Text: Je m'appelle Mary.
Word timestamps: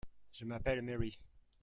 Je 0.31 0.45
m'appelle 0.45 0.81
Mary. 0.81 1.19